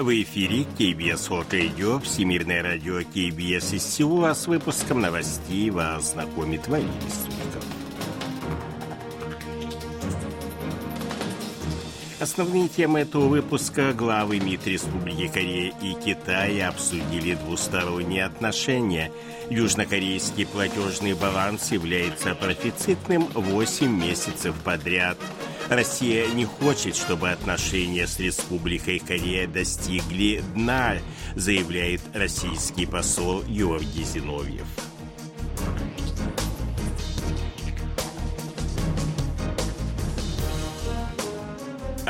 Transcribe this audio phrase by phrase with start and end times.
[0.00, 6.66] В эфире KBS World Radio, Всемирное радио KBS из Сеула с выпуском новостей вас знакомит
[6.68, 7.62] Валерий Суриков.
[12.18, 19.12] Основные темы этого выпуска главы МИД Республики Корея и Китая обсудили двусторонние отношения.
[19.50, 25.18] Южнокорейский платежный баланс является профицитным 8 месяцев подряд.
[25.70, 30.96] Россия не хочет, чтобы отношения с Республикой Корея достигли дна,
[31.36, 34.66] заявляет российский посол Георгий Зиновьев.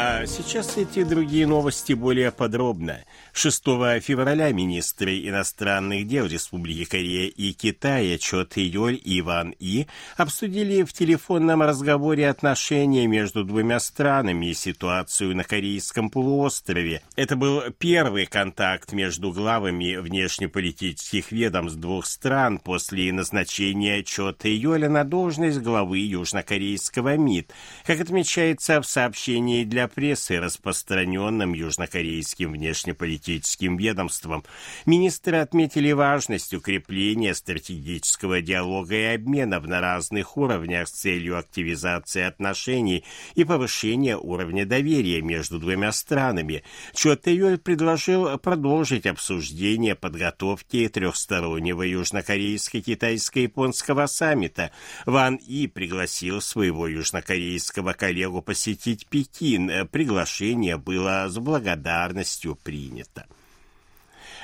[0.03, 3.05] А сейчас эти другие новости более подробно.
[3.35, 3.65] 6
[4.01, 9.87] февраля министры иностранных дел Республики Корея и Китая Чот Йоль и Иван И
[10.17, 17.02] обсудили в телефонном разговоре отношения между двумя странами и ситуацию на Корейском полуострове.
[17.17, 25.05] Это был первый контакт между главами внешнеполитических ведомств двух стран после назначения Чота Йоля на
[25.05, 27.52] должность главы южнокорейского МИД.
[27.85, 34.45] Как отмечается в сообщении для прессы, распространенном южнокорейским внешнеполитическим политическим ведомствам,
[34.87, 43.05] министры отметили важность укрепления стратегического диалога и обменов на разных уровнях с целью активизации отношений
[43.35, 46.63] и повышения уровня доверия между двумя странами.
[46.95, 54.71] Чуатеюэль предложил продолжить обсуждение подготовки трехстороннего южнокорейско-китайско-японского саммита.
[55.07, 59.70] Ван И пригласил своего южнокорейского коллегу посетить Пекин.
[59.90, 63.26] Приглашение было с благодарностью принято.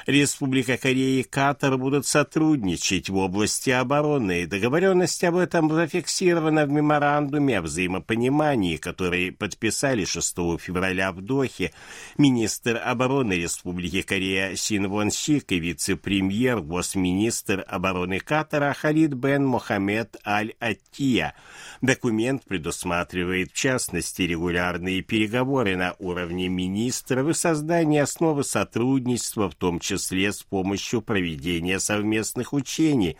[0.06, 4.46] Республика Корея и Катар будут сотрудничать в области обороны.
[4.46, 11.72] Договоренность об этом зафиксирована в меморандуме о взаимопонимании, который подписали 6 февраля в Дохе
[12.18, 20.18] министр обороны Республики Корея Син Вон Сик и вице-премьер, госминистр обороны Катара Халид Бен Мохаммед
[20.24, 21.34] Аль-Аттия.
[21.80, 29.80] Документ предусматривает, в частности, регулярные переговоры на уровне министров и создание основы сотрудничества, в том
[29.80, 33.17] числе числе с помощью проведения совместных учений.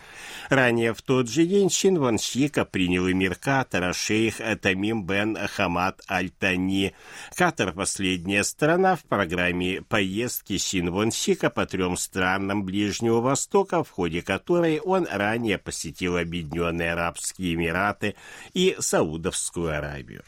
[0.49, 6.93] Ранее в тот же день Шинван Шика принял эмир Катара шейх Тамим бен Хамад Аль-Тани.
[7.35, 14.23] Катар– последняя страна в программе поездки Шинван Шика по трем странам Ближнего Востока, в ходе
[14.23, 18.15] которой он ранее посетил Объединенные Арабские Эмираты
[18.53, 20.23] и Саудовскую Аравию.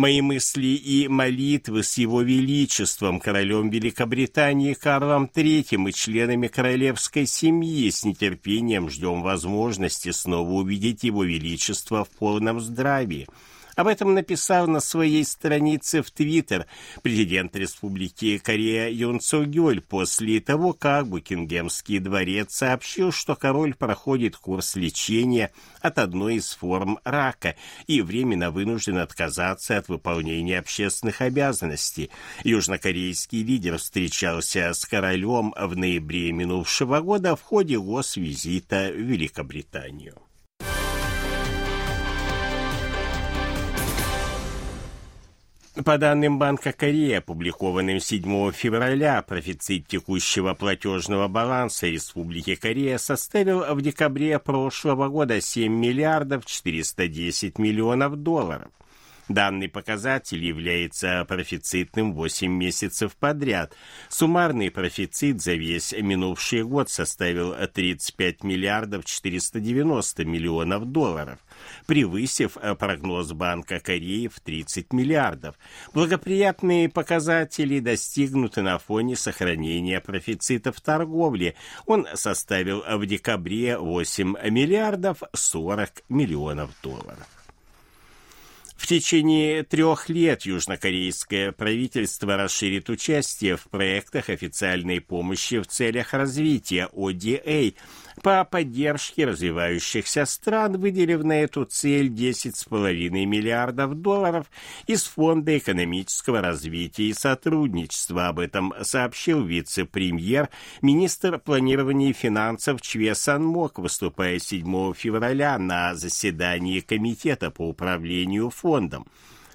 [0.00, 7.90] Мои мысли и молитвы с его величеством, королем Великобритании Карлом III и членами королевской семьи
[7.90, 13.28] с нетерпением ждем возможности снова увидеть его величество в полном здравии.
[13.80, 16.66] Об этом написал на своей странице в Твиттер
[17.00, 24.76] президент Республики Корея Юн Цогёль после того, как Букингемский дворец сообщил, что король проходит курс
[24.76, 32.10] лечения от одной из форм рака и временно вынужден отказаться от выполнения общественных обязанностей.
[32.44, 40.20] Южнокорейский лидер встречался с королем в ноябре минувшего года в ходе госвизита в Великобританию.
[45.84, 53.80] По данным Банка Кореи, опубликованным 7 февраля, профицит текущего платежного баланса Республики Корея составил в
[53.80, 58.68] декабре прошлого года 7 миллиардов 410 миллионов долларов.
[59.30, 63.76] Данный показатель является профицитным 8 месяцев подряд.
[64.08, 71.38] Суммарный профицит за весь минувший год составил 35 миллиардов 490 миллионов долларов,
[71.86, 75.54] превысив прогноз Банка Кореи в 30 миллиардов.
[75.94, 81.54] Благоприятные показатели достигнуты на фоне сохранения профицита в торговле.
[81.86, 87.39] Он составил в декабре 8 миллиардов 40 миллионов долларов.
[88.90, 97.72] Течение трех лет южнокорейское правительство расширит участие в проектах официальной помощи в целях развития ОДА
[98.22, 104.50] по поддержке развивающихся стран, выделив на эту цель 10,5 миллиардов долларов
[104.86, 108.28] из Фонда экономического развития и сотрудничества.
[108.28, 110.48] Об этом сообщил вице-премьер,
[110.82, 119.06] министр планирования и финансов Чве Санмок, выступая 7 февраля на заседании Комитета по управлению фондом.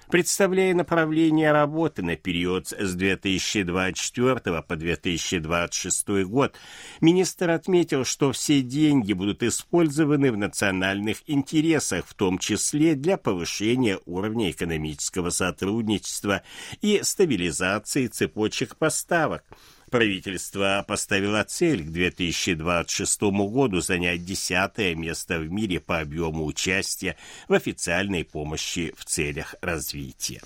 [0.08, 6.54] Представляя направление работы на период с 2024 по 2026 год,
[7.00, 13.98] министр отметил, что все деньги будут использованы в национальных интересах, в том числе для повышения
[14.06, 16.42] уровня экономического сотрудничества
[16.82, 19.42] и стабилизации цепочек поставок–
[19.90, 27.16] Правительство поставило цель к 2026 году занять десятое место в мире по объему участия
[27.46, 30.40] в официальной помощи в целях развития.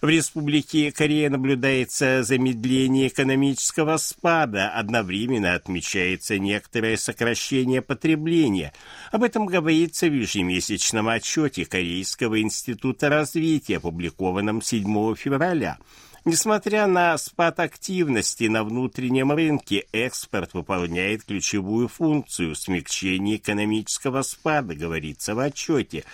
[0.00, 8.72] В Республике Корея наблюдается замедление экономического спада, одновременно отмечается некоторое сокращение потребления.
[9.10, 15.78] Об этом говорится в ежемесячном отчете Корейского института развития, опубликованном 7 февраля.
[16.26, 25.34] Несмотря на спад активности на внутреннем рынке, экспорт выполняет ключевую функцию смягчения экономического спада, говорится
[25.34, 26.04] в отчете.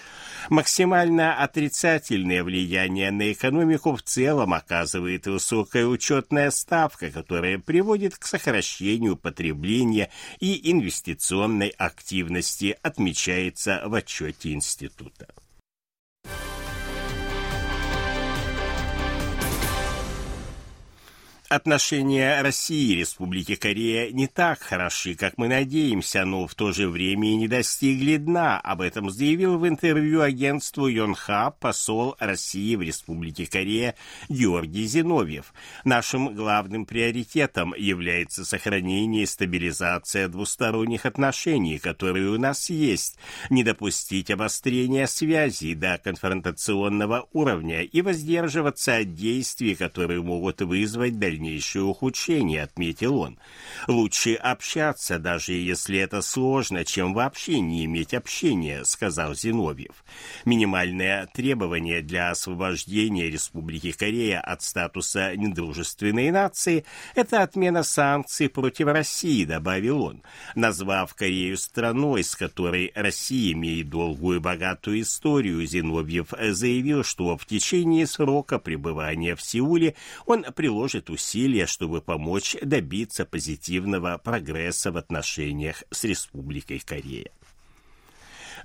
[0.49, 9.17] Максимально отрицательное влияние на экономику в целом оказывает высокая учетная ставка, которая приводит к сокращению
[9.17, 15.27] потребления и инвестиционной активности, отмечается в отчете института.
[21.49, 26.89] Отношения России и Республики Корея не так хороши, как мы надеемся, но в то же
[26.89, 28.59] время и не достигли дна.
[28.59, 33.95] Об этом заявил в интервью агентству Йонха посол России в Республике Корея
[34.29, 35.55] Георгий Зиновьев.
[35.85, 43.19] Нашим главным приоритетом является сохранение и стабилизация двусторонних отношений, которые у нас есть,
[43.51, 51.36] не допустить обострения связей до конфронтационного уровня и воздерживаться от действий, которые могут вызвать дальнейшее
[51.37, 53.39] дальнейшее ухудшение, отметил он.
[53.87, 60.05] Лучше общаться, даже если это сложно, чем вообще не иметь общения, сказал Зиновьев.
[60.45, 66.85] Минимальное требование для освобождения Республики Корея от статуса недружественной нации–
[67.15, 70.23] это отмена санкций против России, добавил он,
[70.55, 75.67] назвав Корею страной, с которой Россия имеет долгую и богатую историю.
[75.67, 79.95] Зиновьев заявил, что в течение срока пребывания в Сеуле
[80.25, 87.33] он приложит усилия усилия, чтобы помочь добиться позитивного прогресса в отношениях с Республикой Корея.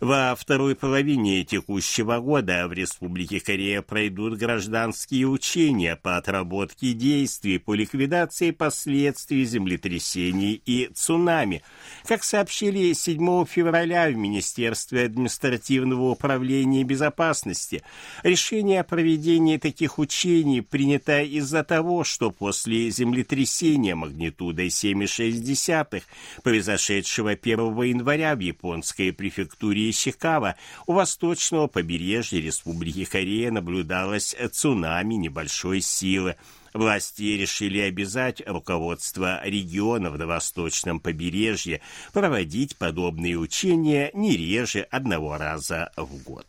[0.01, 7.75] Во второй половине текущего года в Республике Корея пройдут гражданские учения по отработке действий по
[7.75, 11.61] ликвидации последствий землетрясений и цунами.
[12.07, 17.83] Как сообщили 7 февраля в Министерстве административного управления безопасности,
[18.23, 26.01] решение о проведении таких учений принято из-за того, что после землетрясения магнитудой 7,6,
[26.41, 30.55] произошедшего 1 января в японской префектуре Ишикава
[30.87, 36.35] у восточного побережья Республики Корея наблюдалось цунами небольшой силы.
[36.73, 41.81] Власти решили обязать руководство регионов на восточном побережье
[42.13, 46.47] проводить подобные учения не реже одного раза в год.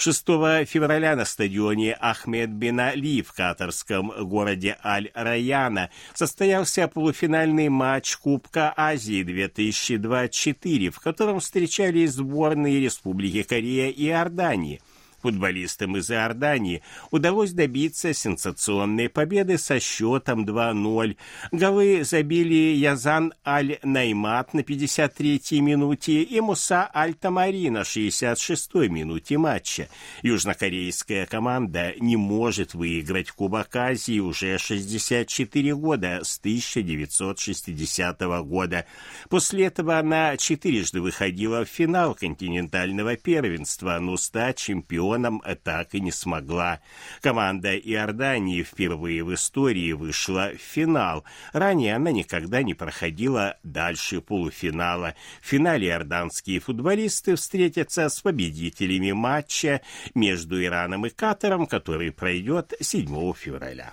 [0.00, 0.24] 6
[0.64, 9.22] февраля на стадионе Ахмед бен Али в катарском городе Аль-Раяна состоялся полуфинальный матч Кубка Азии
[9.22, 14.80] 2024, в котором встречались сборные Республики Корея и Иордании–
[15.22, 21.16] Футболистам из Иордании удалось добиться сенсационной победы со счетом 2-0.
[21.52, 29.88] Голы забили Язан Аль-Наймат на 53-й минуте и Муса Аль-Тамари на 66-й минуте матча.
[30.22, 38.86] Южнокорейская команда не может выиграть Кубок Азии уже 64 года с 1960 года.
[39.28, 46.00] После этого она четырежды выходила в финал континентального первенства, но стать чемпионом чемпионом так и
[46.00, 46.80] не смогла.
[47.20, 51.24] Команда Иордании впервые в истории вышла в финал.
[51.52, 55.14] Ранее она никогда не проходила дальше полуфинала.
[55.40, 59.80] В финале иорданские футболисты встретятся с победителями матча
[60.14, 63.92] между Ираном и Катаром, который пройдет 7 февраля.